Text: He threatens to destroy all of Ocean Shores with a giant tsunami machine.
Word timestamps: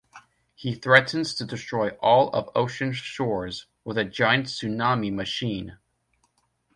He 0.55 0.73
threatens 0.73 1.35
to 1.35 1.45
destroy 1.45 1.89
all 2.01 2.31
of 2.31 2.49
Ocean 2.55 2.91
Shores 2.91 3.67
with 3.83 3.99
a 3.99 4.03
giant 4.03 4.47
tsunami 4.47 5.13
machine. 5.13 5.77